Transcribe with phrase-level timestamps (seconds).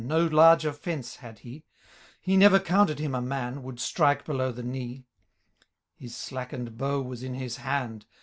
[0.03, 1.63] No larger fence had he;
[2.19, 3.61] He never counted him a man.
[3.61, 5.05] Would strike below the knee:
[5.49, 8.07] * His slackened bow was in his hand.